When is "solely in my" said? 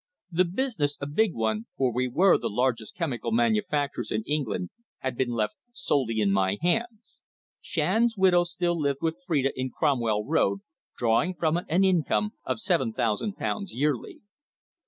5.73-6.57